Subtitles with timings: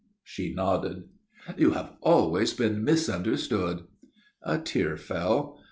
[0.23, 1.03] She nodded.
[1.57, 3.83] "You have always been misunderstood."
[4.41, 5.59] A tear fell.